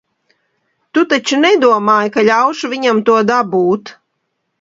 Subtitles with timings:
[0.97, 3.93] Tu taču nedomāji, ka ļaušu viņam to dabūt?